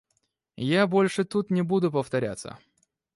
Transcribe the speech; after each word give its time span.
Я 0.81 0.87
больше 0.87 1.25
тут 1.25 1.51
не 1.51 1.61
буду 1.61 1.91
повторяться. 1.91 2.57